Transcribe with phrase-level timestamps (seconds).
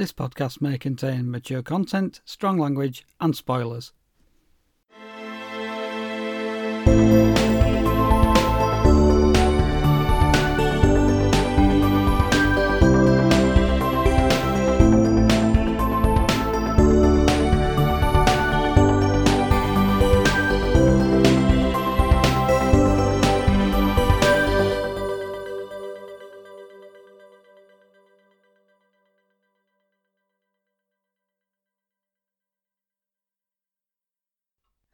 [0.00, 3.92] This podcast may contain mature content, strong language, and spoilers.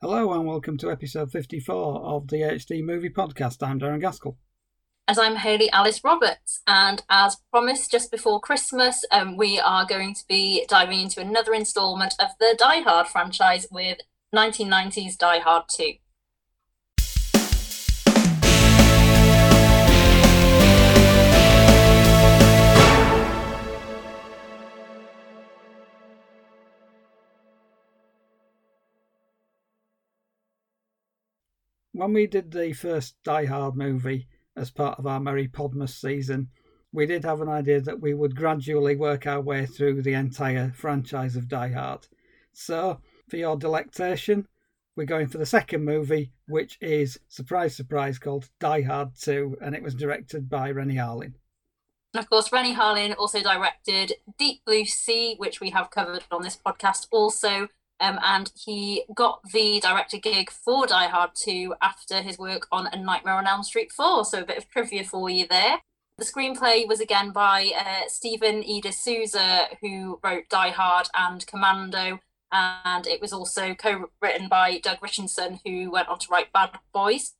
[0.08, 3.60] Hello and welcome to episode 54 of the HD Movie Podcast.
[3.60, 4.36] I'm Darren Gaskell.
[5.08, 10.14] As I'm Hayley Alice Roberts, and as promised just before Christmas, um, we are going
[10.14, 13.98] to be diving into another instalment of the Die Hard franchise with
[14.32, 15.94] 1990's Die Hard 2.
[31.96, 36.50] When we did the first Die Hard movie as part of our Merry Podmas season,
[36.92, 40.72] we did have an idea that we would gradually work our way through the entire
[40.72, 42.06] franchise of Die Hard.
[42.52, 44.46] So, for your delectation,
[44.94, 49.74] we're going for the second movie, which is, surprise, surprise, called Die Hard 2, and
[49.74, 51.32] it was directed by Renny Harlin.
[52.12, 56.42] And of course, Renny Harlin also directed Deep Blue Sea, which we have covered on
[56.42, 57.68] this podcast also.
[57.98, 62.86] Um, and he got the director gig for Die Hard 2 after his work on
[62.88, 64.24] A Nightmare on Elm Street 4.
[64.24, 65.78] So a bit of trivia for you there.
[66.18, 68.80] The screenplay was again by uh, Stephen E.
[68.80, 72.20] D'Souza, who wrote Die Hard and Commando,
[72.52, 77.34] and it was also co-written by Doug Richardson, who went on to write Bad Boys.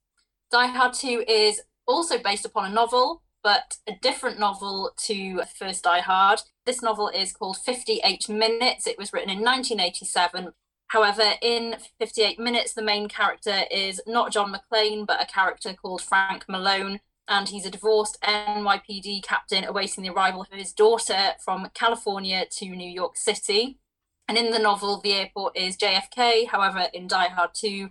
[0.52, 5.84] Die Hard 2 is also based upon a novel, but a different novel to First
[5.84, 6.40] Die Hard.
[6.64, 8.88] This novel is called 58 Minutes.
[8.88, 10.50] It was written in 1987.
[10.88, 16.02] However, in 58 Minutes, the main character is not John McClane, but a character called
[16.02, 16.98] Frank Malone.
[17.28, 22.66] And he's a divorced NYPD captain awaiting the arrival of his daughter from California to
[22.66, 23.78] New York City.
[24.26, 26.48] And in the novel, the airport is JFK.
[26.48, 27.90] However, in Die Hard 2,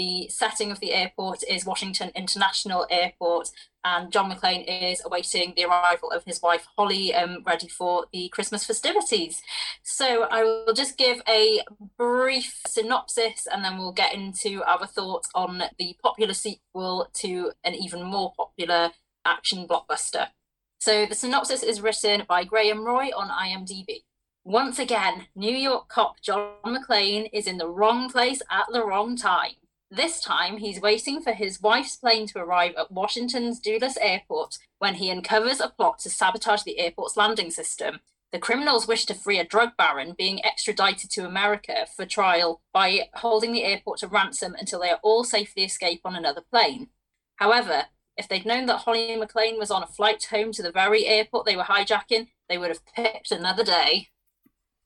[0.00, 3.50] the setting of the airport is Washington International Airport,
[3.84, 8.28] and John McClane is awaiting the arrival of his wife Holly, um, ready for the
[8.28, 9.42] Christmas festivities.
[9.82, 11.60] So I will just give a
[11.96, 17.74] brief synopsis, and then we'll get into our thoughts on the popular sequel to an
[17.74, 18.90] even more popular
[19.24, 20.28] action blockbuster.
[20.78, 24.04] So the synopsis is written by Graham Roy on IMDb.
[24.44, 29.14] Once again, New York cop John McClane is in the wrong place at the wrong
[29.16, 29.52] time.
[29.92, 34.94] This time, he's waiting for his wife's plane to arrive at Washington's Dulles Airport when
[34.94, 37.98] he uncovers a plot to sabotage the airport's landing system.
[38.30, 43.08] The criminals wish to free a drug baron being extradited to America for trial by
[43.14, 46.90] holding the airport to ransom until they are all safely escape on another plane.
[47.36, 47.86] However,
[48.16, 51.46] if they'd known that Holly McClane was on a flight home to the very airport
[51.46, 54.10] they were hijacking, they would have picked another day.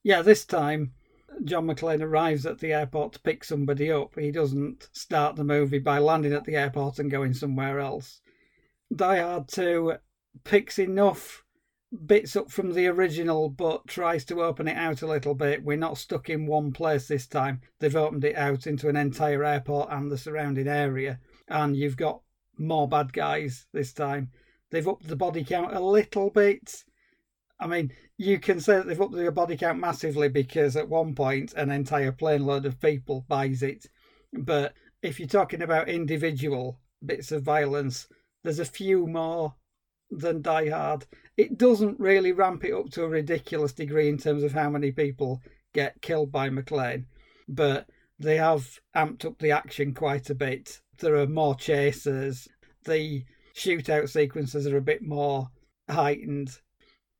[0.03, 0.95] Yeah, this time
[1.43, 4.19] John McClane arrives at the airport to pick somebody up.
[4.19, 8.21] He doesn't start the movie by landing at the airport and going somewhere else.
[8.95, 9.95] Die Hard 2
[10.45, 11.45] picks enough
[12.07, 15.65] bits up from the original but tries to open it out a little bit.
[15.65, 17.61] We're not stuck in one place this time.
[17.79, 21.21] They've opened it out into an entire airport and the surrounding area.
[21.49, 22.23] And you've got
[22.59, 24.31] more bad guys this time.
[24.71, 26.85] They've upped the body count a little bit.
[27.65, 31.15] I mean, you can say that they've upped the body count massively because at one
[31.15, 33.87] point an entire plane load of people buys it.
[34.35, 38.07] But if you're talking about individual bits of violence,
[38.43, 39.55] there's a few more
[40.11, 41.07] than Die Hard.
[41.39, 44.93] It doesn't really ramp it up to a ridiculous degree in terms of how many
[44.93, 45.41] people
[45.73, 47.07] get killed by McClane,
[47.49, 47.89] but
[48.19, 50.83] they have amped up the action quite a bit.
[50.99, 52.47] There are more chasers.
[52.85, 53.25] The
[53.57, 55.49] shootout sequences are a bit more
[55.89, 56.59] heightened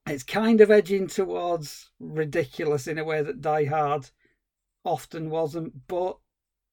[0.07, 4.11] it's kind of edging towards ridiculous in a way that Die Hard
[4.85, 6.19] often wasn't, but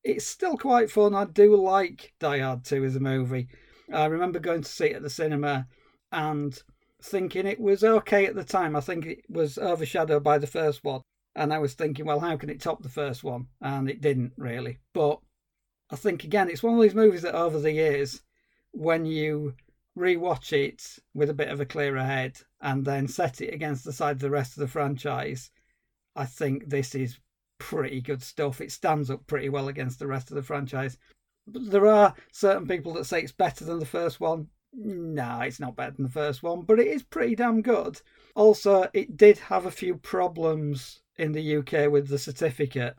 [0.03, 1.15] it's still quite fun.
[1.15, 3.47] I do like Die Hard 2 as a movie.
[3.93, 5.67] I remember going to see it at the cinema
[6.11, 6.61] and
[7.01, 8.75] thinking it was okay at the time.
[8.75, 11.01] I think it was overshadowed by the first one.
[11.35, 13.47] And I was thinking, well, how can it top the first one?
[13.61, 14.79] And it didn't really.
[14.93, 15.19] But
[15.89, 18.21] I think, again, it's one of these movies that over the years,
[18.71, 19.55] when you
[19.97, 23.93] rewatch it with a bit of a clearer head and then set it against the
[23.93, 25.51] side of the rest of the franchise,
[26.15, 27.19] I think this is
[27.57, 28.61] pretty good stuff.
[28.61, 30.97] It stands up pretty well against the rest of the franchise.
[31.47, 34.47] But there are certain people that say it's better than the first one.
[34.73, 38.01] No, it's not better than the first one, but it is pretty damn good.
[38.35, 42.95] Also, it did have a few problems in the UK with the certificate.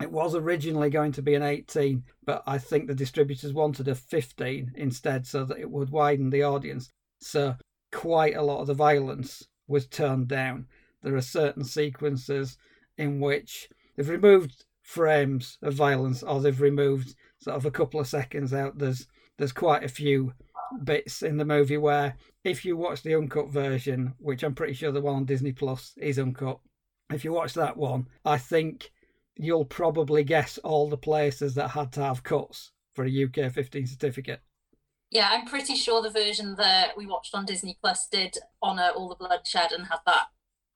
[0.00, 3.94] It was originally going to be an 18, but I think the distributors wanted a
[3.94, 6.90] 15 instead so that it would widen the audience.
[7.20, 7.56] So,
[7.92, 10.66] quite a lot of the violence was turned down.
[11.02, 12.58] There are certain sequences
[12.98, 18.06] in which they've removed frames of violence or they've removed sort of a couple of
[18.06, 18.78] seconds out.
[18.78, 19.06] There's
[19.38, 20.34] there's quite a few
[20.84, 24.92] bits in the movie where if you watch the uncut version, which I'm pretty sure
[24.92, 26.60] the one on Disney Plus is uncut,
[27.10, 28.90] if you watch that one, I think
[29.36, 33.86] you'll probably guess all the places that had to have cuts for a UK 15
[33.86, 34.40] certificate.
[35.10, 39.08] Yeah, I'm pretty sure the version that we watched on Disney Plus did honour all
[39.08, 40.26] the bloodshed and had that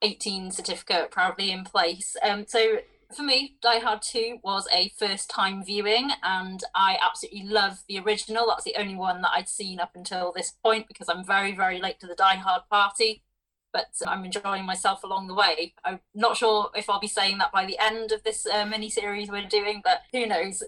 [0.03, 2.17] 18 certificate proudly in place.
[2.21, 2.79] Um, so
[3.15, 8.01] for me, Die Hard 2 was a first time viewing, and I absolutely love the
[8.01, 8.47] original.
[8.49, 11.81] That's the only one that I'd seen up until this point because I'm very, very
[11.81, 13.23] late to the Die Hard party.
[13.73, 15.75] But I'm enjoying myself along the way.
[15.85, 18.89] I'm not sure if I'll be saying that by the end of this uh, mini
[18.89, 20.63] series we're doing, but who knows?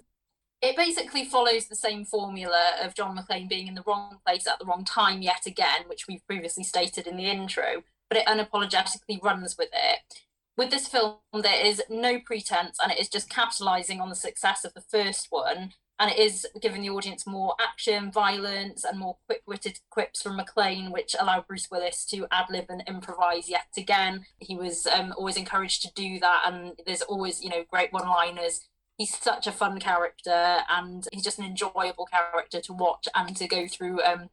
[0.63, 4.59] It basically follows the same formula of John McClane being in the wrong place at
[4.59, 9.23] the wrong time yet again, which we've previously stated in the intro, but it unapologetically
[9.23, 10.23] runs with it
[10.57, 14.65] with this film, there is no pretense, and it is just capitalizing on the success
[14.65, 15.73] of the first one.
[15.99, 20.39] And it is giving the audience more action, violence, and more quick witted quips from
[20.39, 24.27] McClane, which allow Bruce Willis to ad lib and improvise yet again.
[24.39, 28.07] He was um, always encouraged to do that, and there's always, you know, great one
[28.07, 28.61] liners.
[28.97, 33.47] He's such a fun character, and he's just an enjoyable character to watch and to
[33.47, 34.31] go through um,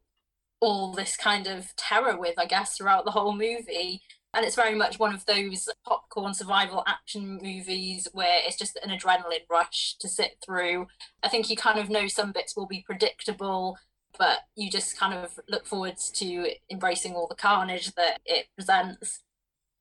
[0.61, 4.01] all this kind of terror with, I guess, throughout the whole movie
[4.33, 8.89] and it's very much one of those popcorn survival action movies where it's just an
[8.89, 10.87] adrenaline rush to sit through.
[11.21, 13.77] I think you kind of know some bits will be predictable,
[14.17, 19.21] but you just kind of look forwards to embracing all the carnage that it presents.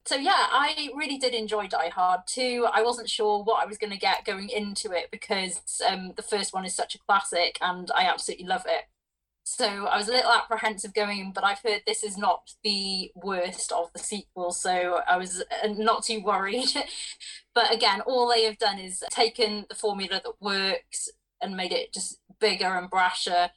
[0.05, 2.67] So yeah, I really did enjoy Die Hard 2.
[2.73, 6.23] I wasn't sure what I was going to get going into it because um, the
[6.23, 8.85] first one is such a classic, and I absolutely love it.
[9.45, 13.73] So I was a little apprehensive going but I've heard this is not the worst
[13.73, 16.69] of the sequel, so I was uh, not too worried.
[17.55, 21.09] but again, all they have done is taken the formula that works
[21.41, 23.51] and made it just bigger and brasher.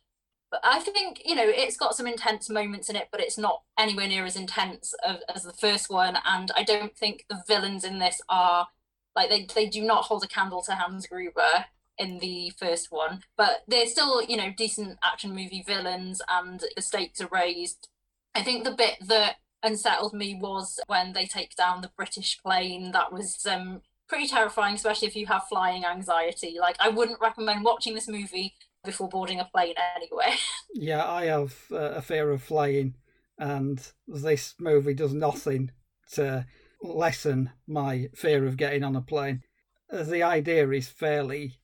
[0.52, 3.64] But I think, you know, it's got some intense moments in it, but it's not
[3.78, 6.18] anywhere near as intense as, as the first one.
[6.26, 8.68] And I don't think the villains in this are
[9.16, 11.66] like they, they do not hold a candle to Hans Gruber
[11.98, 16.82] in the first one, but they're still, you know, decent action movie villains and the
[16.82, 17.88] stakes are raised.
[18.34, 22.92] I think the bit that unsettled me was when they take down the British plane.
[22.92, 26.58] That was um, pretty terrifying, especially if you have flying anxiety.
[26.60, 28.54] Like, I wouldn't recommend watching this movie
[28.86, 30.36] before boarding a plane anyway.
[30.78, 32.96] Yeah, I have uh, a fear of flying,
[33.40, 35.72] and this movie does nothing
[36.12, 36.46] to
[36.82, 39.42] lessen my fear of getting on a plane.
[39.90, 41.60] The idea is fairly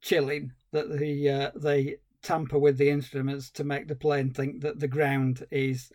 [0.00, 4.80] chilling that the uh, they tamper with the instruments to make the plane think that
[4.80, 5.92] the ground is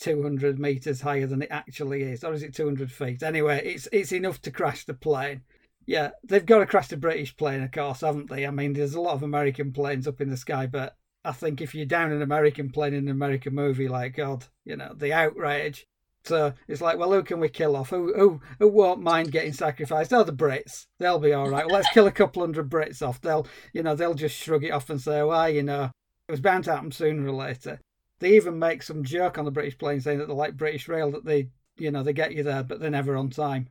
[0.00, 3.22] 200 meters higher than it actually is, or is it 200 feet?
[3.22, 5.42] Anyway, it's it's enough to crash the plane.
[5.90, 8.46] Yeah, they've got to crash the British plane, of course, haven't they?
[8.46, 11.60] I mean, there's a lot of American planes up in the sky, but I think
[11.60, 15.12] if you're down an American plane in an American movie, like God, you know, the
[15.12, 15.86] outrage
[16.24, 17.90] so it's like, well, who can we kill off?
[17.90, 20.12] Who who who won't mind getting sacrificed?
[20.12, 20.86] Oh, the Brits.
[20.98, 21.66] They'll be all right.
[21.66, 23.20] Well, let's kill a couple hundred Brits off.
[23.20, 25.90] They'll you know they'll just shrug it off and say, well, you know,
[26.28, 27.80] it was bound to happen sooner or later.
[28.18, 31.10] They even make some joke on the British plane saying that they're like British Rail
[31.12, 31.48] that they
[31.78, 33.68] you know they get you there, but they're never on time.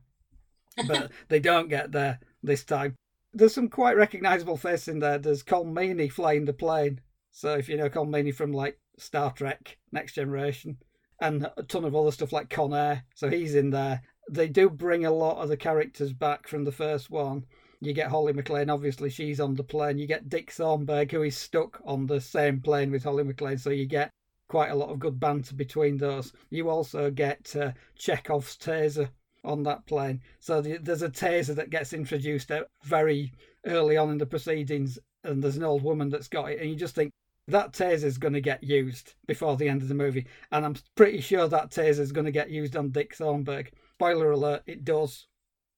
[0.86, 2.96] But they don't get there this time.
[3.32, 5.18] There's some quite recognisable faces in there.
[5.18, 7.00] There's Colm Meaney flying the plane.
[7.30, 10.78] So if you know Colm Meaney from like Star Trek, Next Generation
[11.20, 13.04] and a ton of other stuff like Con Air.
[13.14, 14.02] So he's in there.
[14.30, 17.44] They do bring a lot of the characters back from the first one.
[17.80, 19.98] You get Holly McClane, obviously she's on the plane.
[19.98, 23.70] You get Dick Thornburg, who is stuck on the same plane with Holly McClane, so
[23.70, 24.10] you get
[24.48, 26.32] quite a lot of good banter between those.
[26.50, 29.08] You also get uh, Chekhov's taser
[29.44, 30.20] on that plane.
[30.38, 32.50] So the, there's a taser that gets introduced
[32.84, 33.32] very
[33.66, 36.76] early on in the proceedings, and there's an old woman that's got it, and you
[36.76, 37.10] just think,
[37.48, 40.76] that taser is going to get used before the end of the movie, and I'm
[40.94, 43.72] pretty sure that taser is going to get used on Dick Thornburg.
[43.94, 45.26] Spoiler alert, it does.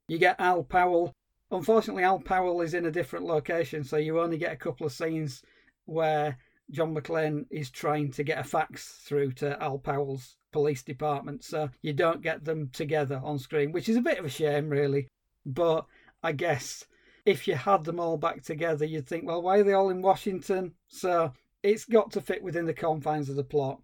[0.07, 1.12] You get Al Powell.
[1.50, 4.92] Unfortunately, Al Powell is in a different location, so you only get a couple of
[4.92, 5.42] scenes
[5.87, 6.38] where
[6.71, 11.71] John McClane is trying to get a fax through to Al Powell's police department, so
[11.83, 15.09] you don't get them together on screen, which is a bit of a shame, really.
[15.45, 15.87] But
[16.23, 16.85] I guess
[17.25, 20.02] if you had them all back together, you'd think, well, why are they all in
[20.02, 20.75] Washington?
[20.88, 23.81] So it's got to fit within the confines of the plot.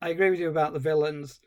[0.00, 1.40] I agree with you about the villains.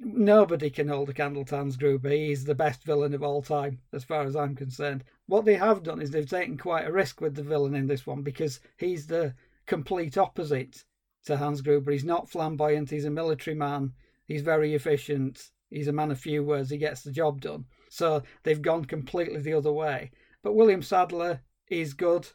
[0.00, 2.10] Nobody can hold a candle to Hans Gruber.
[2.10, 5.04] He's the best villain of all time, as far as I'm concerned.
[5.26, 8.06] What they have done is they've taken quite a risk with the villain in this
[8.06, 9.34] one because he's the
[9.68, 10.84] complete opposite
[11.26, 11.92] to Hans Gruber.
[11.92, 13.92] He's not flamboyant, he's a military man,
[14.26, 17.66] he's very efficient, he's a man of few words, he gets the job done.
[17.90, 20.10] So they've gone completely the other way.
[20.42, 22.28] But William Sadler is good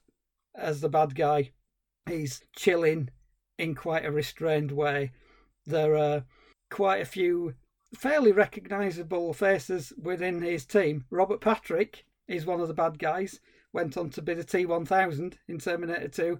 [0.56, 1.52] as the bad guy.
[2.08, 3.10] He's chilling
[3.58, 5.12] in quite a restrained way.
[5.66, 6.26] There are
[6.70, 7.56] quite a few
[7.96, 11.06] fairly recognisable faces within his team.
[11.10, 13.40] Robert Patrick is one of the bad guys.
[13.72, 16.40] Went on to be the T 1000 in Terminator 2.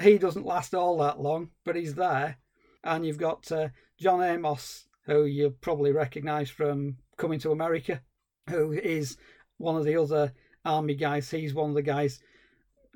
[0.00, 2.38] He doesn't last all that long, but he's there.
[2.82, 3.68] And you've got uh,
[3.98, 8.00] John Amos, who you probably recognise from Coming to America,
[8.48, 9.16] who is
[9.58, 10.32] one of the other
[10.64, 11.30] army guys.
[11.30, 12.20] He's one of the guys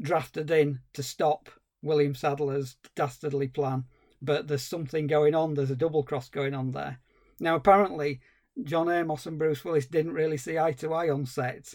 [0.00, 1.49] drafted in to stop
[1.83, 3.85] William Sadler's dastardly plan.
[4.23, 5.55] But there's something going on.
[5.55, 6.99] There's a double cross going on there.
[7.38, 8.21] Now, apparently,
[8.65, 11.75] John Amos and Bruce Willis didn't really see eye to eye on set.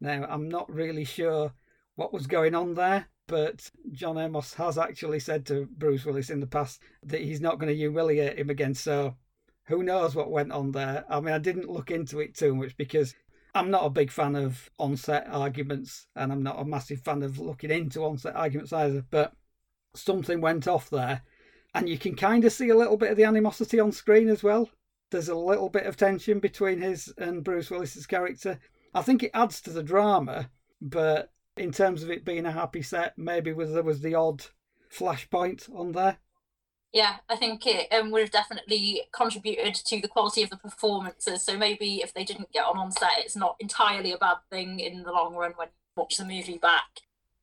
[0.00, 1.52] Now, I'm not really sure
[1.96, 6.38] what was going on there, but John Amos has actually said to Bruce Willis in
[6.38, 8.74] the past that he's not going to humiliate him again.
[8.74, 9.16] So,
[9.64, 11.06] who knows what went on there?
[11.08, 13.14] I mean, I didn't look into it too much because
[13.54, 17.38] I'm not a big fan of on-set arguments, and I'm not a massive fan of
[17.38, 19.02] looking into on-set arguments either.
[19.10, 19.32] But
[19.94, 21.22] something went off there,
[21.74, 24.42] and you can kind of see a little bit of the animosity on screen as
[24.42, 24.68] well.
[25.10, 28.58] There's a little bit of tension between his and Bruce Willis's character.
[28.92, 30.50] I think it adds to the drama,
[30.82, 34.44] but in terms of it being a happy set, maybe was there was the odd
[34.90, 36.18] flashpoint on there.
[36.92, 41.42] Yeah, I think it um, would have definitely contributed to the quality of the performances.
[41.42, 44.78] So maybe if they didn't get on on set, it's not entirely a bad thing
[44.78, 47.00] in the long run when you watch the movie back.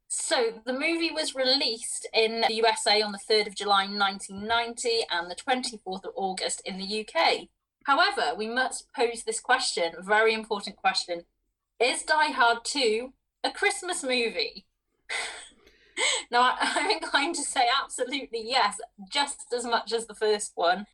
[0.07, 5.29] So the movie was released in the USA on the 3rd of July 1990 and
[5.29, 7.47] the 24th of August in the UK.
[7.85, 11.25] However, we must pose this question, very important question.
[11.79, 14.65] Is Die Hard 2 a Christmas movie?
[16.31, 18.79] now, I'm inclined to say absolutely yes,
[19.11, 20.85] just as much as the first one.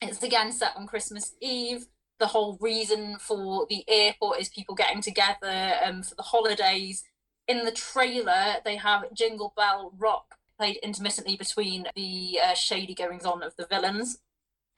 [0.00, 1.86] It's again set on Christmas Eve.
[2.18, 7.02] The whole reason for the airport is people getting together um, for the holidays.
[7.48, 13.24] In the trailer, they have Jingle Bell Rock played intermittently between the uh, shady goings
[13.24, 14.18] on of the villains.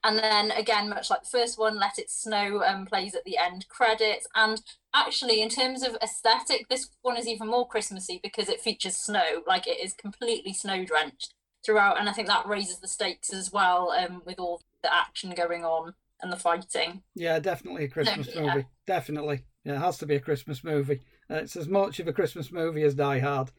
[0.03, 3.37] And then again, much like the first one, Let It Snow um, plays at the
[3.37, 4.27] end credits.
[4.35, 4.61] And
[4.93, 9.41] actually, in terms of aesthetic, this one is even more Christmassy because it features snow.
[9.45, 11.33] Like it is completely snow drenched
[11.65, 15.31] throughout, and I think that raises the stakes as well um, with all the action
[15.31, 17.01] going on and the fighting.
[17.15, 18.41] Yeah, definitely a Christmas yeah.
[18.41, 18.67] movie.
[18.85, 21.01] Definitely, yeah, it has to be a Christmas movie.
[21.29, 23.51] Uh, it's as much of a Christmas movie as Die Hard,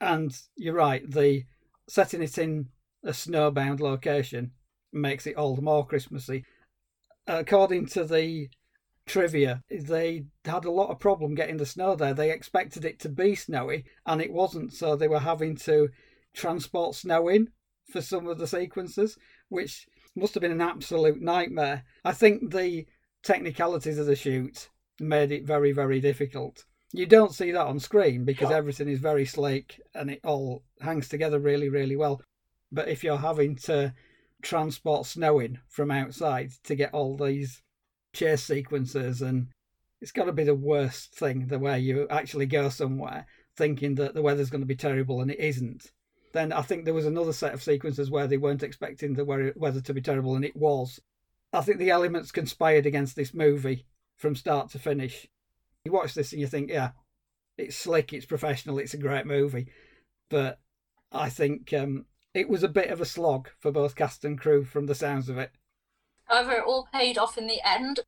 [0.00, 1.10] and you're right.
[1.10, 1.44] The
[1.88, 2.68] setting it in
[3.02, 4.52] a snowbound location
[4.92, 6.44] makes it all the more Christmassy.
[7.26, 8.48] According to the
[9.06, 12.14] trivia, they had a lot of problem getting the snow there.
[12.14, 15.88] They expected it to be snowy, and it wasn't, so they were having to
[16.34, 17.48] transport snow in
[17.90, 19.16] for some of the sequences,
[19.48, 21.84] which must have been an absolute nightmare.
[22.04, 22.86] I think the
[23.22, 24.68] technicalities of the shoot
[25.00, 26.64] made it very, very difficult.
[26.92, 31.08] You don't see that on screen because everything is very sleek and it all hangs
[31.08, 32.22] together really, really well.
[32.72, 33.94] But if you're having to
[34.42, 37.62] transport snow in from outside to get all these
[38.14, 39.48] chase sequences and
[40.00, 43.26] it's got to be the worst thing the way you actually go somewhere
[43.56, 45.90] thinking that the weather's going to be terrible and it isn't.
[46.32, 49.24] Then i think there was another set of sequences where they weren't expecting the
[49.56, 51.00] weather to be terrible and it was.
[51.52, 55.26] I think the elements conspired against this movie from start to finish.
[55.84, 56.90] You watch this and you think yeah
[57.56, 59.66] it's slick it's professional it's a great movie
[60.30, 60.60] but
[61.10, 64.64] i think um, it was a bit of a slog for both cast and crew
[64.64, 65.52] from the sounds of it.
[66.24, 68.00] However, it all paid off in the end.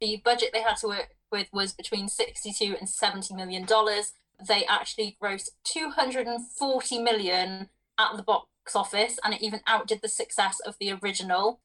[0.00, 4.12] The budget they had to work with was between 62 and 70 million dollars.
[4.46, 7.68] They actually grossed 240 million
[7.98, 11.60] at the box office and it even outdid the success of the original.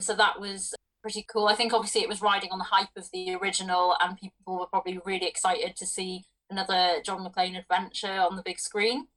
[0.00, 1.46] So that was pretty cool.
[1.48, 4.66] I think obviously it was riding on the hype of the original and people were
[4.66, 9.08] probably really excited to see another John McClane adventure on the big screen.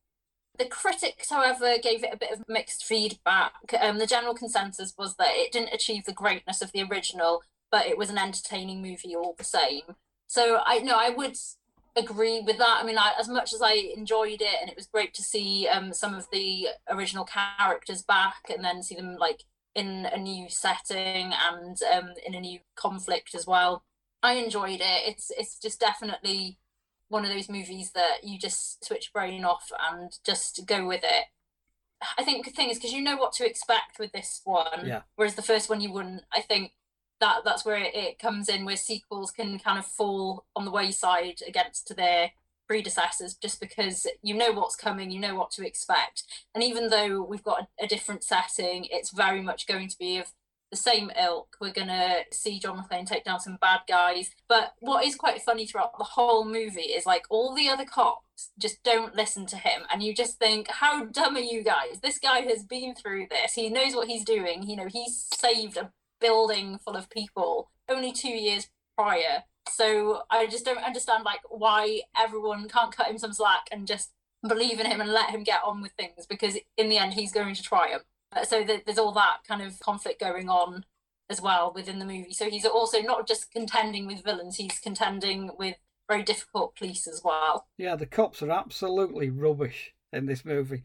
[0.58, 3.54] The critics, however, gave it a bit of mixed feedback.
[3.80, 7.88] Um, the general consensus was that it didn't achieve the greatness of the original, but
[7.88, 9.96] it was an entertaining movie all the same.
[10.28, 11.38] So I know I would
[11.96, 12.80] agree with that.
[12.82, 15.68] I mean, I, as much as I enjoyed it, and it was great to see
[15.68, 19.44] um, some of the original characters back, and then see them like
[19.76, 23.84] in a new setting and um, in a new conflict as well.
[24.24, 25.04] I enjoyed it.
[25.08, 26.58] It's it's just definitely
[27.10, 31.26] one of those movies that you just switch brain off and just go with it.
[32.18, 35.02] I think the thing is because you know what to expect with this one, Yeah.
[35.16, 36.24] whereas the first one you wouldn't.
[36.34, 36.74] I think
[37.22, 40.72] that that's where it, it comes in, where sequels can kind of fall on the
[40.72, 42.32] wayside against their
[42.68, 47.22] predecessors, just because you know what's coming, you know what to expect, and even though
[47.22, 50.34] we've got a, a different setting, it's very much going to be of
[50.76, 51.56] the same ilk.
[51.62, 54.30] We're gonna see John McClane take down some bad guys.
[54.50, 58.52] But what is quite funny throughout the whole movie is like all the other cops
[58.60, 62.02] just don't listen to him, and you just think, how dumb are you guys?
[62.02, 63.54] This guy has been through this.
[63.54, 64.64] He knows what he's doing.
[64.64, 68.68] You know, he's saved a building full of people only two years
[68.98, 69.44] prior.
[69.70, 74.12] So I just don't understand like why everyone can't cut him some slack and just
[74.48, 77.32] believe in him and let him get on with things because in the end he's
[77.32, 78.04] going to triumph.
[78.36, 80.86] Uh, so th- there's all that kind of conflict going on
[81.30, 82.34] as well within the movie.
[82.34, 85.76] So he's also not just contending with villains; he's contending with
[86.08, 87.68] very difficult police as well.
[87.78, 90.84] Yeah, the cops are absolutely rubbish in this movie.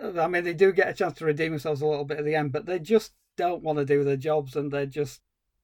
[0.00, 2.24] Uh, I mean, they do get a chance to redeem themselves a little bit at
[2.24, 5.20] the end, but they just don't want to do their jobs and they're just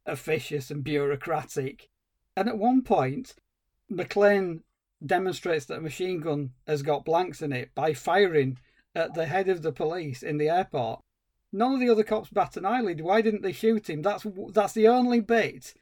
[0.07, 1.89] officious and bureaucratic.
[2.37, 3.35] And at one point,
[3.91, 4.61] McClane
[5.05, 8.59] demonstrates that a machine gun has got blanks in it by firing
[8.95, 11.01] at the head of the police in the airport.
[11.53, 13.01] None of the other cops bat an eyelid.
[13.01, 14.03] Why didn't they shoot him?
[14.03, 15.75] That's that's the only bit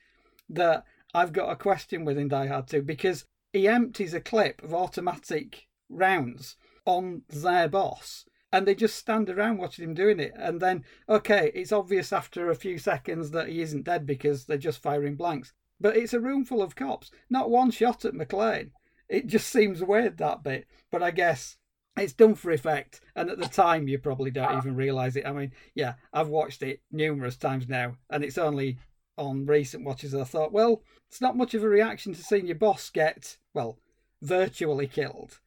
[0.49, 0.85] that
[1.15, 4.75] I've got a question with in Die Hard 2 because he empties a clip of
[4.75, 10.33] automatic rounds on their boss and they just stand around watching him doing it.
[10.37, 14.57] And then, okay, it's obvious after a few seconds that he isn't dead because they're
[14.57, 15.53] just firing blanks.
[15.81, 18.71] But it's a room full of cops, not one shot at McClane.
[19.09, 20.67] It just seems weird that bit.
[20.91, 21.57] But I guess
[22.00, 23.00] it's done for effect.
[23.17, 25.26] And at the time, you probably don't even realise it.
[25.26, 28.78] I mean, yeah, I've watched it numerous times now, and it's only
[29.17, 32.57] on recent watches I thought, well, it's not much of a reaction to seeing your
[32.57, 33.78] boss get, well,
[34.23, 35.40] virtually killed.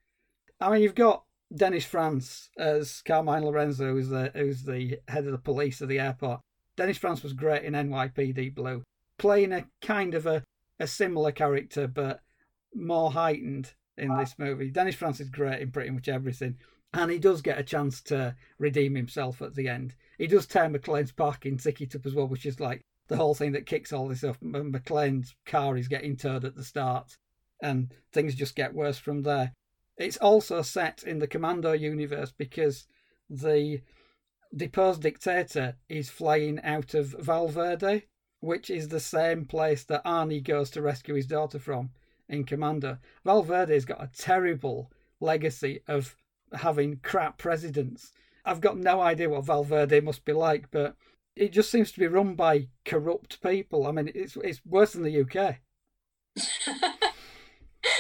[0.60, 1.24] I mean, you've got
[1.56, 6.00] Dennis Franz as Carmine Lorenzo, who's the who's the head of the police of the
[6.00, 6.42] airport.
[6.78, 8.84] Dennis Franz was great in NYPD Blue,
[9.18, 10.44] playing a kind of a,
[10.80, 12.22] a similar character but
[12.74, 14.70] more heightened in this movie.
[14.70, 16.58] Dennis Franz is great in pretty much everything,
[16.94, 19.96] and he does get a chance to redeem himself at the end.
[20.18, 23.52] He does tear McClane's parking ticket up as well, which is like the whole thing
[23.54, 24.40] that kicks all this off.
[24.42, 27.18] McClane's car is getting towed at the start,
[27.62, 29.54] and things just get worse from there.
[29.98, 32.88] It's also set in the Commando universe because
[33.30, 33.82] the
[34.56, 38.04] deposed dictator is flying out of Valverde,
[38.40, 41.92] which is the same place that Arnie goes to rescue his daughter from
[42.32, 42.98] in Commando.
[43.24, 46.16] Valverde's got a terrible legacy of
[46.54, 48.12] having crap presidents.
[48.44, 50.96] I've got no idea what Valverde must be like, but
[51.36, 53.86] it just seems to be run by corrupt people.
[53.86, 55.58] I mean, it's it's worse than the UK.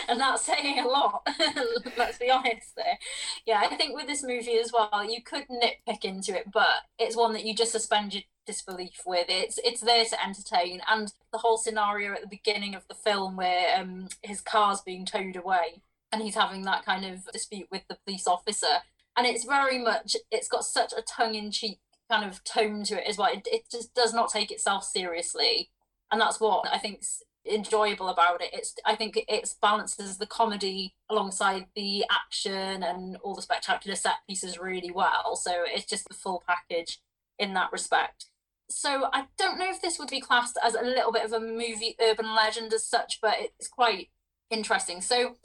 [0.07, 1.27] and that's saying a lot.
[1.97, 2.97] Let's be honest there.
[3.45, 6.67] Yeah, I think with this movie as well, you could nitpick into it, but
[6.97, 9.27] it's one that you just suspend your disbelief with.
[9.29, 13.35] It's it's there to entertain, and the whole scenario at the beginning of the film
[13.35, 17.83] where um his car's being towed away and he's having that kind of dispute with
[17.87, 18.81] the police officer,
[19.15, 22.99] and it's very much it's got such a tongue in cheek kind of tone to
[22.99, 23.29] it as well.
[23.31, 25.69] It, it just does not take itself seriously,
[26.11, 28.49] and that's what I think's enjoyable about it.
[28.53, 34.15] It's I think it balances the comedy alongside the action and all the spectacular set
[34.27, 35.35] pieces really well.
[35.35, 36.99] So it's just the full package
[37.39, 38.25] in that respect.
[38.71, 41.39] So I don't know if this would be classed as a little bit of a
[41.39, 44.09] movie urban legend as such, but it's quite
[44.49, 45.01] interesting.
[45.01, 45.35] So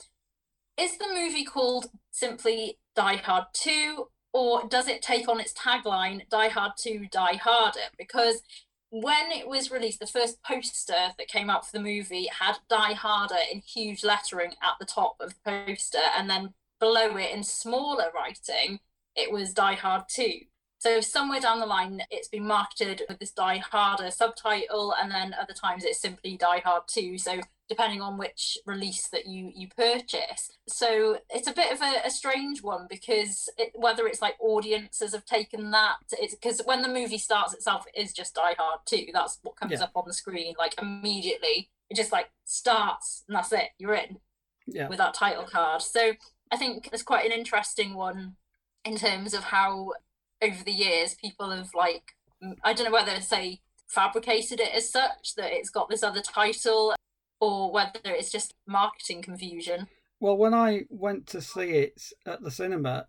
[0.77, 6.27] is the movie called simply Die Hard 2 or does it take on its tagline
[6.29, 7.79] Die Hard 2 Die Harder?
[7.97, 8.41] Because
[8.89, 12.93] when it was released, the first poster that came out for the movie had Die
[12.93, 17.43] Harder in huge lettering at the top of the poster, and then below it in
[17.43, 18.79] smaller writing,
[19.15, 20.41] it was Die Hard 2.
[20.79, 25.33] So somewhere down the line, it's been marketed with this Die Harder subtitle, and then
[25.33, 27.17] other times it's simply Die Hard 2.
[27.17, 30.51] So depending on which release that you you purchase.
[30.69, 35.13] So it's a bit of a, a strange one because it, whether it's like audiences
[35.13, 38.79] have taken that, it's because when the movie starts itself, it is just Die Hard
[38.85, 39.07] 2.
[39.13, 39.83] That's what comes Yeah.
[39.83, 41.69] up on the screen like immediately.
[41.89, 43.69] It just like starts and that's it.
[43.79, 44.19] You're in
[44.67, 44.87] Yeah.
[44.87, 45.81] with that title card.
[45.81, 46.13] So
[46.51, 48.37] I think it's quite an interesting one
[48.85, 49.91] in terms of how
[50.41, 52.15] over the years people have like
[52.63, 56.93] I don't know whether say fabricated it as such that it's got this other title
[57.39, 59.87] or whether it's just marketing confusion.
[60.19, 63.07] Well, when I went to see it at the cinema,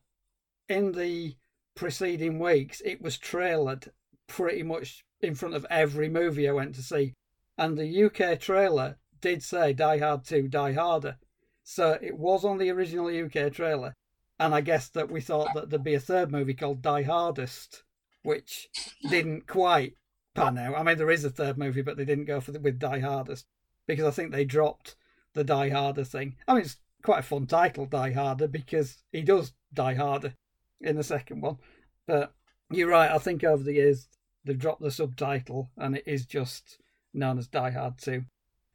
[0.69, 1.37] in the
[1.75, 3.89] preceding weeks, it was trailered
[4.27, 7.15] pretty much in front of every movie I went to see.
[7.57, 11.17] And the UK trailer did say Die Hard 2 Die Harder.
[11.65, 13.95] So it was on the original UK trailer.
[14.39, 17.83] And I guess that we thought that there'd be a third movie called Die Hardest,
[18.23, 18.69] which
[19.09, 19.95] didn't quite
[20.35, 20.77] pan out.
[20.77, 23.01] I mean, there is a third movie, but they didn't go for the, with Die
[23.01, 23.47] Hardest
[23.87, 24.95] because I think they dropped
[25.35, 26.37] the Die Harder thing.
[26.47, 30.35] I mean, it's quite a fun title, Die Harder, because he does die harder
[30.81, 31.59] in the second one.
[32.07, 32.33] But
[32.71, 33.11] you're right.
[33.11, 34.09] I think over the years
[34.45, 36.79] they've dropped the subtitle, and it is just
[37.13, 38.25] known as Die Hard 2.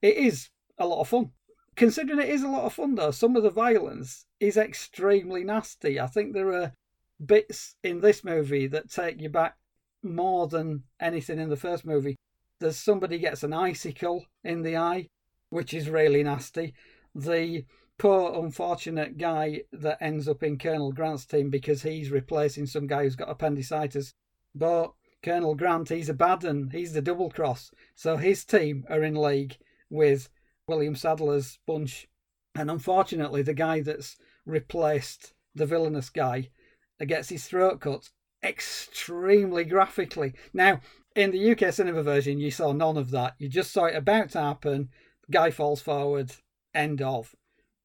[0.02, 1.32] It is a lot of fun.
[1.76, 6.00] Considering it is a lot of fun, though, some of the violence is extremely nasty.
[6.00, 6.74] I think there are
[7.24, 9.56] bits in this movie that take you back
[10.04, 12.18] more than anything in the first movie.
[12.60, 15.08] There's somebody gets an icicle in the eye,
[15.50, 16.74] which is really nasty.
[17.16, 17.66] The
[17.98, 23.04] poor unfortunate guy that ends up in Colonel Grant's team because he's replacing some guy
[23.04, 24.14] who's got appendicitis.
[24.54, 26.70] But Colonel Grant, he's a bad one.
[26.72, 27.72] He's the double cross.
[27.96, 29.58] So his team are in league
[29.90, 30.30] with
[30.74, 32.08] William Sadler's bunch.
[32.56, 36.50] And unfortunately, the guy that's replaced the villainous guy
[37.06, 38.10] gets his throat cut
[38.44, 40.34] extremely graphically.
[40.52, 40.82] Now,
[41.16, 43.36] in the UK cinema version, you saw none of that.
[43.38, 44.90] You just saw it about to happen.
[45.30, 46.32] Guy falls forward.
[46.74, 47.36] End of.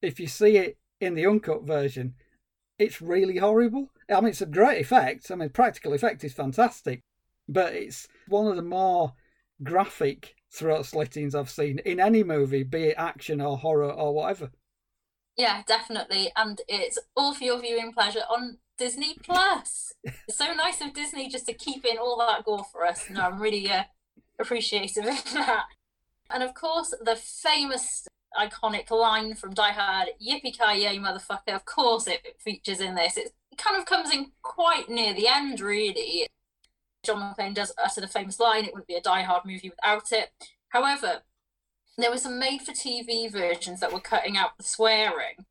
[0.01, 2.15] If you see it in the uncut version,
[2.79, 3.91] it's really horrible.
[4.09, 5.31] I mean, it's a great effect.
[5.31, 7.03] I mean, practical effect is fantastic,
[7.47, 9.13] but it's one of the more
[9.63, 14.51] graphic throat slittings I've seen in any movie, be it action or horror or whatever.
[15.37, 16.33] Yeah, definitely.
[16.37, 19.93] And it's all for your viewing pleasure on Disney Plus.
[20.05, 23.09] it's so nice of Disney just to keep in all that gore for us.
[23.11, 23.85] No, I'm really uh,
[24.39, 25.65] appreciative of that.
[26.31, 28.07] And of course, the famous
[28.39, 31.55] iconic line from Die Hard, Yippee Ki Yay, motherfucker.
[31.55, 33.17] Of course, it features in this.
[33.17, 36.27] It kind of comes in quite near the end, really.
[37.09, 40.13] John McClane does utter the famous line, it wouldn't be a Die Hard movie without
[40.13, 40.31] it.
[40.69, 41.23] However,
[41.97, 45.47] there were some made for TV versions that were cutting out the swearing.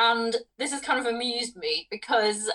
[0.00, 2.50] And this has kind of amused me because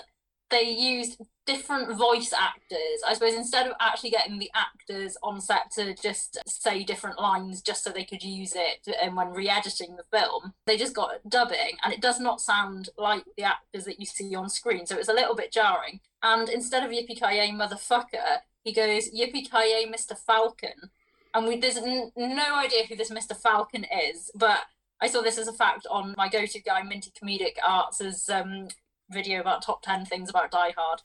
[0.50, 3.00] they used different voice actors.
[3.06, 7.62] I suppose instead of actually getting the actors on set to just say different lines
[7.62, 11.26] just so they could use it and um, when re-editing the film, they just got
[11.26, 14.84] dubbing and it does not sound like the actors that you see on screen.
[14.84, 16.00] So it's a little bit jarring.
[16.22, 20.16] And instead of Yippee Ki motherfucker, he goes Yippee Ki Mr.
[20.16, 20.90] Falcon.
[21.34, 23.36] And we there's n- no idea who this Mr.
[23.36, 24.60] Falcon is, but
[25.00, 28.68] I saw this as a fact on my go-to guy Minty Comedic Arts' um,
[29.10, 31.02] video about top 10 things about Die Hard.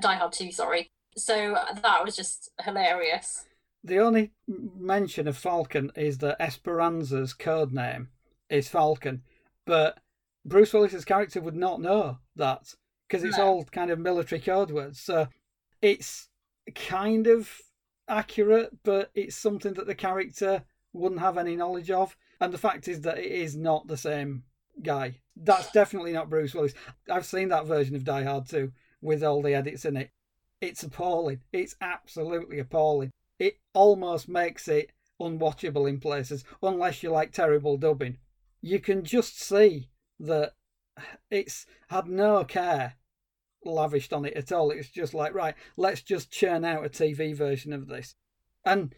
[0.00, 0.90] Die Hard 2, sorry.
[1.16, 3.44] So that was just hilarious.
[3.84, 8.08] The only mention of Falcon is that Esperanza's code name
[8.50, 9.22] is Falcon,
[9.64, 9.98] but
[10.44, 12.74] Bruce Willis's character would not know that
[13.08, 15.00] because it's all kind of military code words.
[15.00, 15.28] So
[15.80, 16.28] it's
[16.74, 17.50] kind of
[18.08, 22.16] accurate, but it's something that the character wouldn't have any knowledge of.
[22.40, 24.44] And the fact is that it is not the same
[24.82, 25.20] guy.
[25.36, 26.74] That's definitely not Bruce Willis.
[27.10, 30.10] I've seen that version of Die Hard 2 with all the edits in it.
[30.60, 31.40] It's appalling.
[31.52, 33.10] It's absolutely appalling.
[33.38, 38.18] It almost makes it unwatchable in places, unless you like terrible dubbing.
[38.62, 39.88] You can just see
[40.20, 40.54] that
[41.30, 42.94] it's had no care
[43.64, 44.70] lavished on it at all.
[44.70, 48.14] It's just like, right, let's just churn out a TV version of this.
[48.64, 48.94] And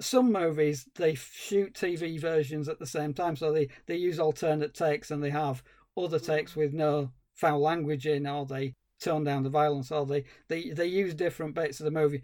[0.00, 4.74] some movies they shoot TV versions at the same time, so they they use alternate
[4.74, 5.62] takes and they have
[5.96, 10.24] other takes with no foul language in, or they tone down the violence, or they
[10.48, 12.22] they they use different bits of the movie.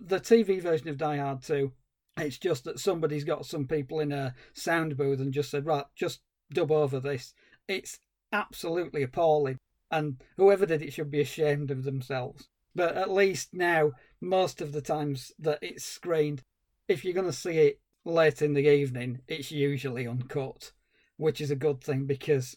[0.00, 1.72] The TV version of Die Hard 2,
[2.18, 5.84] it's just that somebody's got some people in a sound booth and just said, right,
[5.94, 6.20] just
[6.52, 7.32] dub over this.
[7.68, 7.98] It's
[8.34, 9.58] absolutely appalling,
[9.90, 12.48] and whoever did it should be ashamed of themselves.
[12.74, 16.42] But at least now, most of the times that it's screened,
[16.88, 20.72] if you're going to see it late in the evening, it's usually uncut,
[21.16, 22.56] which is a good thing because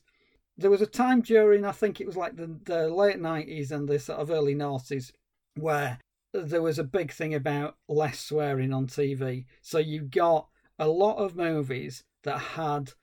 [0.58, 3.88] there was a time during, I think it was like the, the late 90s and
[3.88, 5.12] the sort of early noughties,
[5.56, 6.00] where
[6.34, 9.46] there was a big thing about less swearing on TV.
[9.62, 10.48] So you got
[10.80, 12.94] a lot of movies that had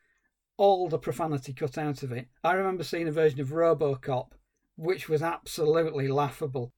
[0.57, 2.29] all the profanity cut out of it.
[2.43, 4.29] I remember seeing a version of Robocop,
[4.77, 6.73] which was absolutely laughable.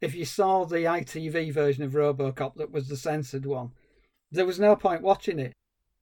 [0.00, 3.70] If you saw the ITV version of Robocop that was the censored one,
[4.30, 5.52] there was no point watching it.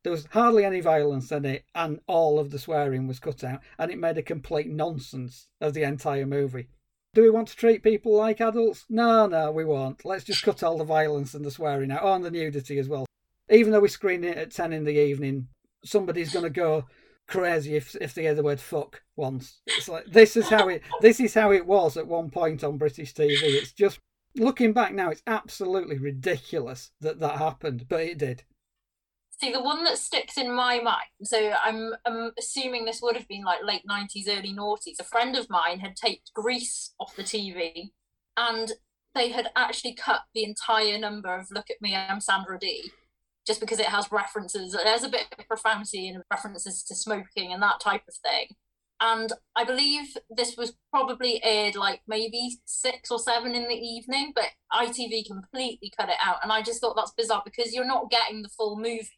[0.03, 3.61] There was hardly any violence in it, and all of the swearing was cut out,
[3.79, 6.69] and it made a complete nonsense of the entire movie.
[7.12, 8.87] Do we want to treat people like adults?
[8.88, 10.05] No, no, we won't.
[10.05, 12.88] Let's just cut all the violence and the swearing out, oh, and the nudity as
[12.88, 13.05] well.
[13.51, 15.49] Even though we screen it at 10 in the evening,
[15.85, 16.85] somebody's going to go
[17.31, 19.61] crazy if if they hear the word fuck once.
[19.66, 22.79] It's like this is how it this is how it was at one point on
[22.79, 23.38] British TV.
[23.43, 24.01] It's just
[24.37, 28.45] looking back now, it's absolutely ridiculous that that happened, but it did.
[29.40, 33.27] See, the one that sticks in my mind, so I'm, I'm assuming this would have
[33.27, 35.01] been like late 90s, early noughties.
[35.01, 37.90] A friend of mine had taped Grease off the TV
[38.37, 38.73] and
[39.14, 42.93] they had actually cut the entire number of Look at Me, I'm Sandra Dee,
[43.51, 44.77] just because it has references.
[44.85, 48.47] There's a bit of profanity and references to smoking and that type of thing.
[49.01, 54.31] And I believe this was probably aired like maybe six or seven in the evening,
[54.37, 56.37] but ITV completely cut it out.
[56.45, 59.11] And I just thought that's bizarre because you're not getting the full movie.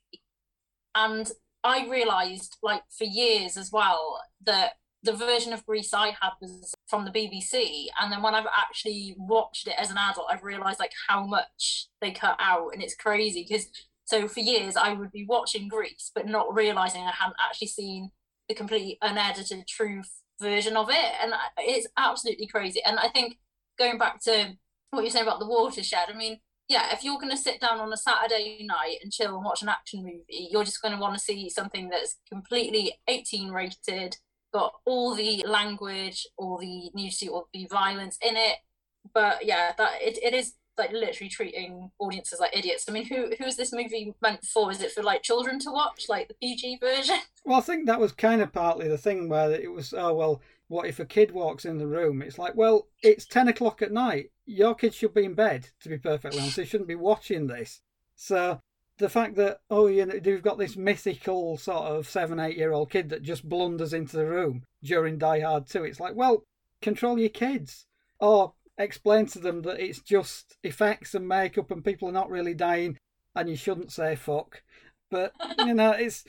[0.95, 1.31] And
[1.62, 6.75] I realised, like, for years as well, that the version of Grease I had was
[6.88, 10.79] from the BBC, and then when I've actually watched it as an adult, I've realised
[10.79, 13.66] like how much they cut out, and it's crazy because
[14.04, 18.10] so for years I would be watching Grease, but not realising I hadn't actually seen
[18.48, 20.02] the complete unedited true
[20.40, 22.80] version of it, and it's absolutely crazy.
[22.84, 23.38] And I think
[23.78, 24.56] going back to
[24.90, 26.38] what you're saying about the watershed, I mean,
[26.68, 29.62] yeah, if you're going to sit down on a Saturday night and chill and watch
[29.62, 34.16] an action movie, you're just going to want to see something that's completely 18 rated
[34.52, 38.58] got all the language all the nudity or the violence in it.
[39.14, 42.85] But yeah, that it, it is like literally treating audiences like idiots.
[42.88, 44.70] I mean, who who is this movie meant for?
[44.70, 47.16] Is it for like children to watch, like the PG version?
[47.44, 50.40] Well, I think that was kind of partly the thing where it was, oh well,
[50.68, 52.22] what if a kid walks in the room?
[52.22, 54.30] It's like, well, it's ten o'clock at night.
[54.46, 55.68] Your kid should be in bed.
[55.82, 57.80] To be perfectly honest, they shouldn't be watching this.
[58.14, 58.61] So
[58.98, 62.72] the fact that oh you know you've got this mythical sort of seven eight year
[62.72, 66.44] old kid that just blunders into the room during Die Hard 2 it's like well
[66.80, 67.87] control your kids
[68.20, 72.54] or explain to them that it's just effects and makeup and people are not really
[72.54, 72.96] dying
[73.35, 74.62] and you shouldn't say fuck
[75.11, 76.24] but you know it's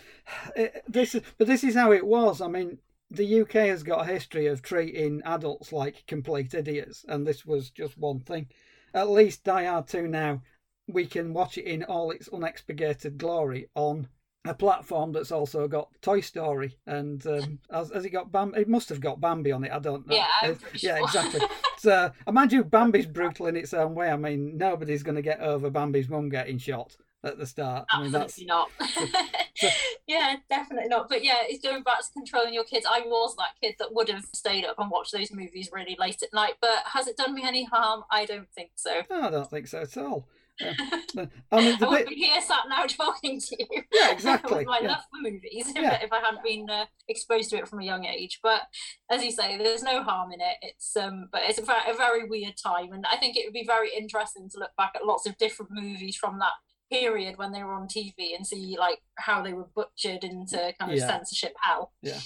[0.55, 2.77] it, this is but this is how it was i mean
[3.09, 7.69] the uk has got a history of treating adults like complete idiots and this was
[7.69, 8.47] just one thing
[8.93, 10.41] at least die hard 2 now
[10.87, 14.07] we can watch it in all its unexpurgated glory on
[14.45, 18.59] a platform that's also got Toy Story and um, has, has it got Bambi?
[18.59, 19.71] It must have got Bambi on it.
[19.71, 20.15] I don't know.
[20.15, 20.97] Yeah, yeah, sure.
[20.97, 21.41] exactly.
[21.83, 24.09] so, mind you, Bambi's brutal in its own way.
[24.09, 27.85] I mean, nobody's going to get over Bambi's mum getting shot at the start.
[27.93, 28.69] Absolutely I mean, not.
[29.55, 29.67] So,
[30.07, 31.09] yeah, definitely not.
[31.09, 32.87] But yeah, it's going back to controlling your kids.
[32.89, 36.23] I was that kid that would have stayed up and watched those movies really late
[36.23, 36.53] at night.
[36.61, 38.03] But has it done me any harm?
[38.09, 39.01] I don't think so.
[39.09, 40.27] No, I don't think so at all.
[40.61, 42.09] I mean, I would bit...
[42.09, 43.83] be here sat now talking to you.
[43.91, 44.65] Yeah, exactly.
[44.67, 44.89] my yeah.
[44.89, 45.99] love for movies if, yeah.
[46.01, 48.39] if I hadn't been uh, exposed to it from a young age.
[48.43, 48.61] But
[49.09, 50.57] as you say, there's no harm in it.
[50.61, 53.65] It's um, but it's a, a very weird time, and I think it would be
[53.65, 56.53] very interesting to look back at lots of different movies from that
[56.91, 60.91] period when they were on TV and see like how they were butchered into kind
[60.91, 61.07] of yeah.
[61.07, 61.91] censorship hell.
[62.01, 62.19] Yeah.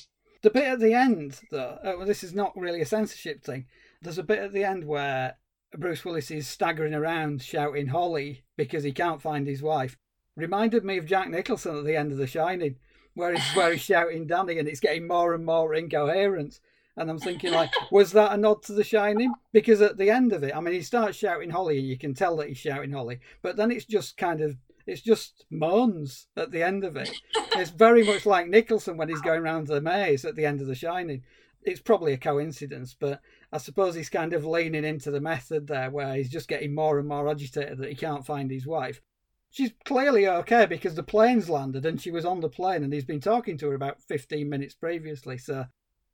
[0.44, 3.66] The bit at the end, though, uh, well, this is not really a censorship thing.
[4.02, 5.36] There's a bit at the end where
[5.78, 9.98] Bruce Willis is staggering around shouting Holly because he can't find his wife.
[10.36, 12.76] Reminded me of Jack Nicholson at the end of The Shining,
[13.14, 16.60] where he's where he's shouting Danny and it's getting more and more incoherent.
[16.96, 19.32] And I'm thinking, like, was that a nod to The Shining?
[19.54, 22.16] Because at the end of it, I mean, he starts shouting Holly, and you can
[22.16, 26.52] tell that he's shouting Holly, but then it's just kind of, it's just moans at
[26.52, 27.12] the end of it.
[27.56, 30.68] It's very much like Nicholson when he's going around the maze at the end of
[30.68, 31.22] The Shining.
[31.64, 35.90] It's probably a coincidence, but I suppose he's kind of leaning into the method there
[35.90, 39.02] where he's just getting more and more agitated that he can't find his wife.
[39.50, 43.06] She's clearly okay because the plane's landed and she was on the plane and he's
[43.06, 45.38] been talking to her about 15 minutes previously.
[45.38, 45.66] So,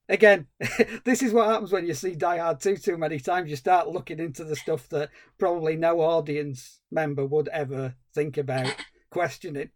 [0.08, 0.48] again,
[1.04, 3.50] this is what happens when you see Die Hard 2 too many times.
[3.50, 8.76] You start looking into the stuff that probably no audience member would ever think about
[9.10, 9.72] questioning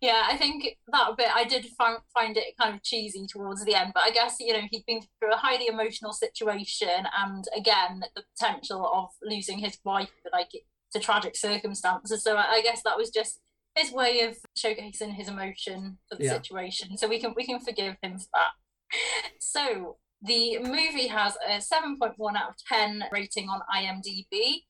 [0.00, 3.74] yeah, I think that bit I did find find it kind of cheesy towards the
[3.74, 8.02] end, but I guess you know he'd been through a highly emotional situation, and again
[8.16, 10.50] the potential of losing his wife, like
[10.92, 12.24] to tragic circumstances.
[12.24, 13.40] So I, guess that was just
[13.76, 16.32] his way of showcasing his emotion for the yeah.
[16.32, 16.96] situation.
[16.96, 18.52] So we can we can forgive him for that.
[19.38, 24.62] So the movie has a seven point one out of ten rating on IMDb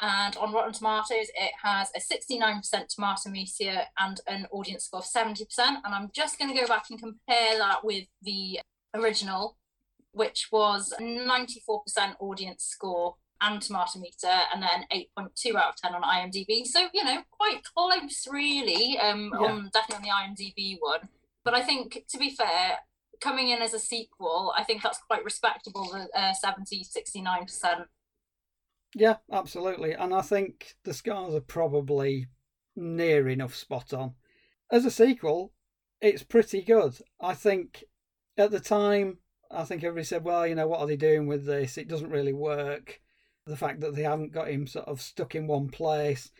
[0.00, 5.06] and on Rotten Tomatoes, it has a 69% tomato meter and an audience score of
[5.06, 5.46] 70%.
[5.58, 8.60] And I'm just going to go back and compare that with the
[8.94, 9.58] original,
[10.12, 11.78] which was 94%
[12.20, 14.86] audience score and tomato meter, and then
[15.18, 16.64] 8.2 out of 10 on IMDb.
[16.64, 19.46] So, you know, quite close, really, um, yeah.
[19.46, 21.08] on definitely the IMDb one.
[21.44, 22.78] But I think, to be fair,
[23.20, 27.86] coming in as a sequel, I think that's quite respectable, the uh, 70, 69%.
[28.94, 29.92] Yeah, absolutely.
[29.92, 32.26] And I think the scars are probably
[32.76, 34.14] near enough spot on.
[34.70, 35.52] As a sequel,
[36.00, 36.98] it's pretty good.
[37.20, 37.84] I think
[38.36, 39.18] at the time,
[39.50, 41.78] I think everybody said, well, you know, what are they doing with this?
[41.78, 43.00] It doesn't really work.
[43.46, 46.30] The fact that they haven't got him sort of stuck in one place.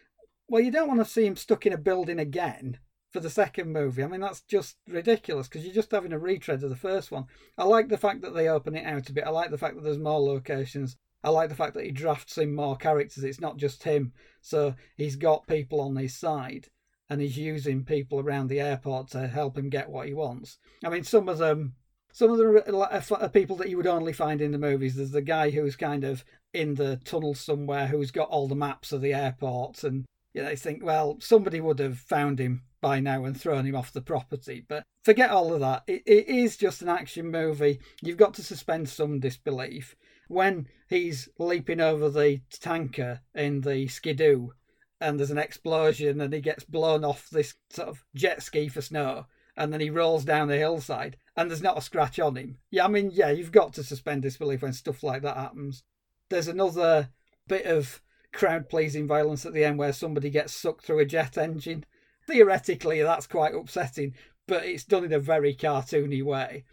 [0.49, 2.79] Well, you don't want to see him stuck in a building again
[3.13, 4.03] for the second movie.
[4.03, 7.27] I mean, that's just ridiculous because you're just having a retread of the first one.
[7.59, 9.25] I like the fact that they open it out a bit.
[9.25, 10.97] I like the fact that there's more locations.
[11.25, 13.25] I like the fact that he drafts in more characters.
[13.25, 14.13] It's not just him.
[14.41, 16.69] So he's got people on his side
[17.09, 20.59] and he's using people around the airport to help him get what he wants.
[20.85, 21.75] I mean, some of them.
[22.15, 24.97] Some of them are uh, uh, people that you would only find in the movies.
[24.97, 28.93] There's the guy who's kind of in the tunnel somewhere who's got all the maps
[28.93, 30.05] of the airport, and
[30.35, 33.77] you know, they think, well, somebody would have found him by now and thrown him
[33.77, 34.65] off the property.
[34.67, 35.85] But forget all of that.
[35.87, 37.81] It, it is just an action movie.
[38.03, 39.95] You've got to suspend some disbelief.
[40.33, 44.53] When he's leaping over the tanker in the skidoo
[44.99, 48.81] and there's an explosion and he gets blown off this sort of jet ski for
[48.81, 49.27] snow
[49.59, 52.57] and then he rolls down the hillside and there's not a scratch on him.
[52.71, 55.85] Yeah, I mean, yeah, you've got to suspend disbelief when stuff like that happens.
[56.31, 57.11] There's another
[57.47, 58.01] bit of
[58.33, 61.85] crowd pleasing violence at the end where somebody gets sucked through a jet engine.
[62.27, 64.15] Theoretically, that's quite upsetting,
[64.49, 66.65] but it's done in a very cartoony way.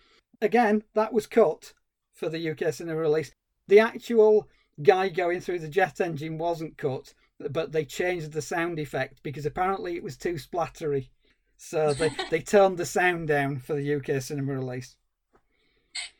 [0.41, 1.74] Again, that was cut
[2.13, 3.34] for the UK cinema release.
[3.69, 4.47] The actual
[4.82, 7.13] guy going through the jet engine wasn't cut,
[7.49, 11.10] but they changed the sound effect because apparently it was too splattery.
[11.58, 14.95] So they, they turned the sound down for the UK cinema release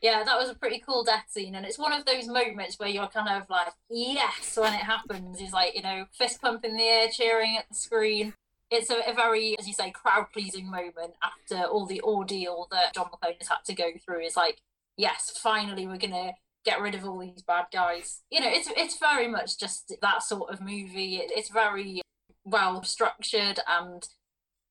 [0.00, 2.88] yeah, that was a pretty cool death scene, and it's one of those moments where
[2.88, 5.38] you're kind of like, yes, when it happens.
[5.38, 8.34] He's like, you know, fist pump in the air, cheering at the screen.
[8.70, 12.94] It's a, a very, as you say, crowd pleasing moment after all the ordeal that
[12.94, 14.20] John McClane has had to go through.
[14.20, 14.60] Is like,
[14.96, 16.32] yes, finally we're gonna
[16.64, 18.22] get rid of all these bad guys.
[18.30, 21.16] You know, it's it's very much just that sort of movie.
[21.16, 22.02] It, it's very
[22.44, 24.06] well structured and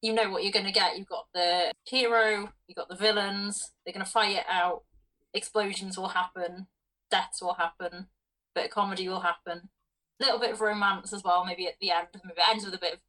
[0.01, 0.97] you know what you're going to get.
[0.97, 3.71] You've got the hero, you've got the villains.
[3.85, 4.83] They're going to fight it out
[5.33, 6.67] explosions will happen,
[7.11, 8.07] deaths will happen,
[8.55, 9.69] bit of comedy will happen,
[10.19, 12.07] a little bit of romance as well, maybe at the end.
[12.13, 12.99] Maybe it ends with a bit of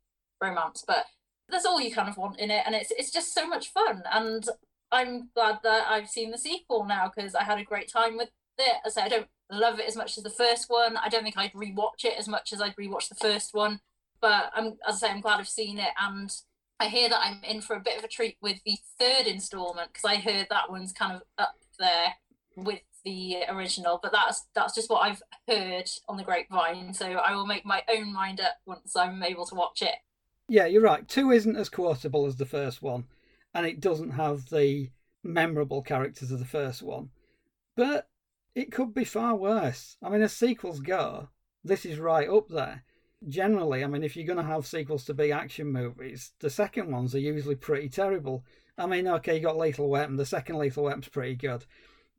[0.40, 1.07] romance, but
[1.49, 4.03] that's all you kind of want in it, and it's it's just so much fun.
[4.12, 4.45] And
[4.93, 8.31] I'm glad that I've seen the sequel now because I had a great time with
[8.61, 8.77] it.
[8.85, 10.96] As I I don't love it as much as the first one.
[10.96, 13.81] I don't think I'd rewatch it as much as I'd rewatch the first one.
[14.20, 16.31] But I'm, as I say, I'm glad I've seen it, and
[16.79, 19.92] I hear that I'm in for a bit of a treat with the third instalment
[19.92, 22.14] because I heard that one's kind of up there
[22.57, 26.92] with the original, but that's that's just what I've heard on the grapevine.
[26.94, 29.94] So I will make my own mind up once I'm able to watch it.
[30.49, 31.07] Yeah, you're right.
[31.07, 33.05] Two isn't as quotable as the first one,
[33.55, 34.90] and it doesn't have the
[35.23, 37.11] memorable characters of the first one.
[37.77, 38.09] But
[38.54, 39.96] it could be far worse.
[40.02, 41.28] I mean, as sequels go,
[41.62, 42.84] this is right up there.
[43.28, 46.90] Generally, I mean, if you're going to have sequels to big action movies, the second
[46.90, 48.44] ones are usually pretty terrible.
[48.78, 50.16] I mean, okay, you got Lethal Weapon.
[50.16, 51.66] The second Lethal Weapon's pretty good,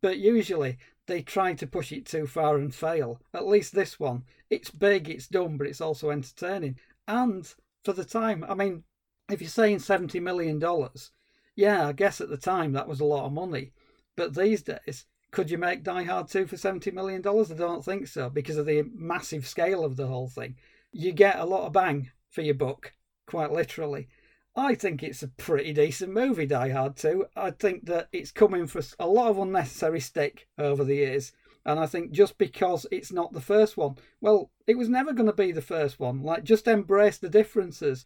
[0.02, 3.20] but usually they try to push it too far and fail.
[3.34, 6.78] At least this one, it's big, it's dumb, but it's also entertaining.
[7.08, 7.52] And
[7.84, 8.84] for the time, I mean,
[9.30, 11.12] if you're saying seventy million dollars,
[11.56, 13.72] yeah, I guess at the time that was a lot of money.
[14.16, 17.22] But these days, could you make Die Hard 2 for $70 million?
[17.26, 20.56] I don't think so because of the massive scale of the whole thing.
[20.92, 22.94] You get a lot of bang for your buck,
[23.26, 24.10] quite literally.
[24.56, 27.26] I think it's a pretty decent movie, Die Hard 2.
[27.38, 31.32] I think that it's coming for a lot of unnecessary stick over the years.
[31.66, 35.28] And I think just because it's not the first one, well, it was never going
[35.28, 36.24] to be the first one.
[36.24, 38.06] Like, just embrace the differences.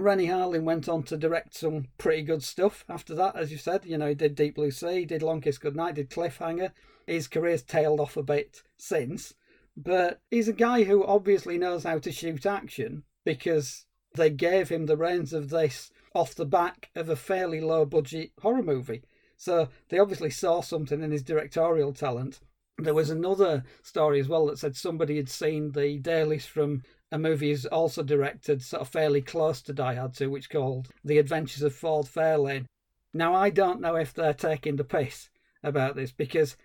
[0.00, 3.84] Renny Harlin went on to direct some pretty good stuff after that, as you said.
[3.84, 6.72] You know, he did Deep Blue Sea, did Long Kiss Goodnight, did Cliffhanger.
[7.06, 9.34] His career's tailed off a bit since.
[9.76, 14.86] But he's a guy who obviously knows how to shoot action because they gave him
[14.86, 19.02] the reins of this off the back of a fairly low budget horror movie.
[19.36, 22.40] So they obviously saw something in his directorial talent.
[22.82, 27.18] There was another story as well that said somebody had seen the dailies from a
[27.18, 31.18] movie he's also directed, sort of fairly close to Die Hard 2, which called The
[31.18, 32.66] Adventures of Ford Fairlane.
[33.12, 35.28] Now, I don't know if they're taking the piss
[35.62, 36.56] about this because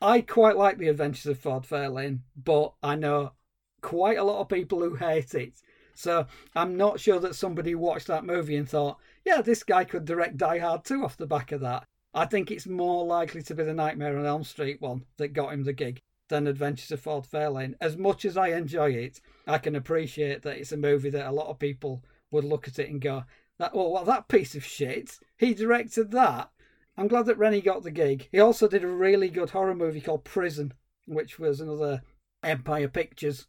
[0.00, 3.32] I quite like The Adventures of Ford Fairlane, but I know
[3.80, 5.54] quite a lot of people who hate it.
[5.94, 10.04] So I'm not sure that somebody watched that movie and thought, yeah, this guy could
[10.04, 11.84] direct Die Hard 2 off the back of that.
[12.14, 15.52] I think it's more likely to be the Nightmare on Elm Street one that got
[15.52, 17.74] him the gig than Adventures of Ford Fairlane.
[17.80, 21.32] As much as I enjoy it, I can appreciate that it's a movie that a
[21.32, 23.24] lot of people would look at it and go,
[23.58, 25.18] that well, well that piece of shit.
[25.36, 26.50] He directed that.
[26.96, 28.28] I'm glad that Renny got the gig.
[28.32, 30.74] He also did a really good horror movie called Prison,
[31.06, 32.02] which was another
[32.42, 33.46] Empire Pictures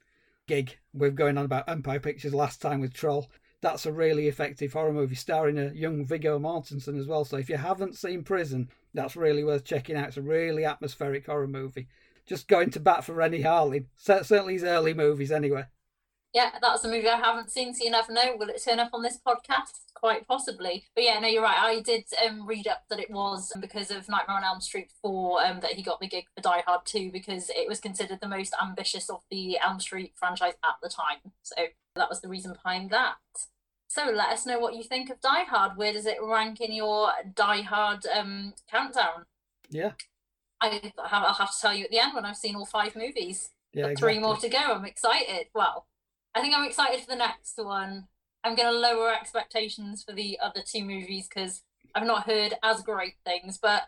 [0.48, 3.30] gig with going on about Empire Pictures last time with Troll.
[3.62, 7.26] That's a really effective horror movie starring a young Viggo Mortensen as well.
[7.26, 10.08] So if you haven't seen Prison, that's really worth checking out.
[10.08, 11.88] It's a really atmospheric horror movie.
[12.26, 13.88] Just going to bat for Renny Harlin.
[13.98, 15.66] Certainly his early movies, anyway.
[16.34, 18.36] Yeah, that's a movie I haven't seen, so you never know.
[18.38, 19.80] Will it turn up on this podcast?
[19.96, 20.86] Quite possibly.
[20.94, 21.58] But yeah, no, you're right.
[21.58, 25.46] I did um, read up that it was because of Nightmare on Elm Street 4
[25.46, 28.28] um, that he got the gig for Die Hard 2 because it was considered the
[28.28, 31.34] most ambitious of the Elm Street franchise at the time.
[31.42, 31.56] So
[31.96, 33.16] that was the reason behind that.
[33.88, 35.78] So let us know what you think of Die Hard.
[35.78, 39.26] Where does it rank in your Die Hard um, countdown?
[39.68, 39.94] Yeah.
[40.62, 43.50] I, I'll have to tell you at the end when I've seen all five movies.
[43.74, 44.14] Yeah, exactly.
[44.14, 44.60] Three more to go.
[44.60, 45.48] I'm excited.
[45.56, 45.88] Well,
[46.36, 48.08] I think I'm excited for the next one.
[48.44, 51.64] I'm going to lower expectations for the other two movies because
[51.94, 53.84] I've not heard as great things, but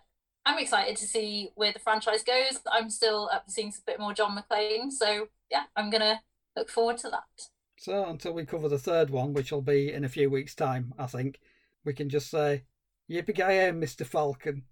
[0.45, 2.59] I'm excited to see where the franchise goes.
[2.71, 6.19] I'm still up for seeing a bit more John McClane, so yeah, I'm going to
[6.55, 7.47] look forward to that.
[7.77, 10.93] So until we cover the third one, which will be in a few weeks' time,
[10.99, 11.39] I think,
[11.83, 12.63] we can just say,
[13.09, 14.05] Yippee ki Mr.
[14.05, 14.63] Falcon.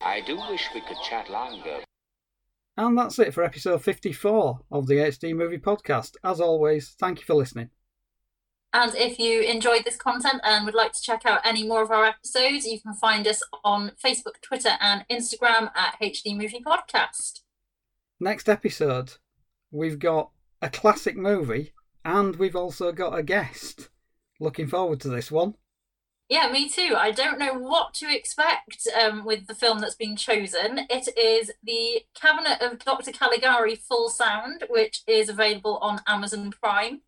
[0.00, 1.80] I do wish we could chat longer.
[2.76, 6.16] And that's it for episode 54 of the HD Movie Podcast.
[6.24, 7.68] As always, thank you for listening.
[8.72, 11.90] And if you enjoyed this content and would like to check out any more of
[11.90, 17.40] our episodes, you can find us on Facebook, Twitter, and Instagram at HD Movie Podcast.
[18.18, 19.12] Next episode,
[19.70, 20.30] we've got
[20.62, 23.90] a classic movie and we've also got a guest.
[24.40, 25.54] Looking forward to this one.
[26.28, 26.94] Yeah, me too.
[26.96, 30.86] I don't know what to expect um, with the film that's been chosen.
[30.88, 33.12] It is The Cabinet of Dr.
[33.12, 37.02] Caligari Full Sound, which is available on Amazon Prime.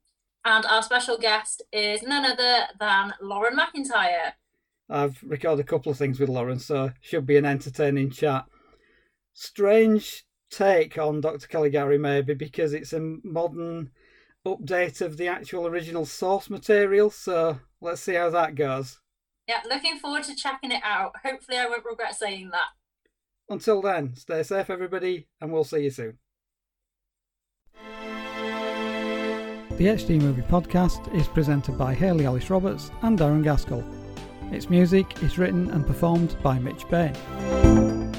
[0.45, 4.33] And our special guest is none other than Lauren McIntyre.
[4.91, 8.45] I've recorded a couple of things with Lauren, so should be an entertaining chat.
[9.33, 11.47] Strange take on Dr.
[11.47, 13.91] Caligari, maybe, because it's a modern
[14.47, 19.01] update of the actual original source material, so let's see how that goes.
[19.47, 21.13] Yeah, looking forward to checking it out.
[21.23, 22.69] Hopefully, I won't regret saying that.
[23.49, 26.19] Until then, stay safe, everybody, and we'll see you soon.
[29.77, 33.85] The HD Movie Podcast is presented by Hayley Alice Roberts and Darren Gaskell.
[34.53, 37.13] Its music is written and performed by Mitch Bain.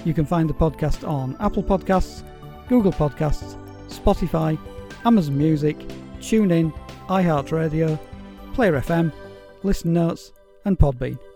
[0.06, 2.24] You can find the podcast on Apple Podcasts,
[2.68, 3.56] Google Podcasts,
[3.88, 4.60] Spotify,
[5.06, 5.78] Amazon Music,
[6.20, 6.74] TuneIn,
[7.08, 7.98] iHeartRadio,
[8.54, 9.12] Player FM,
[9.64, 10.34] Listen Notes,
[10.66, 11.35] and Podbean.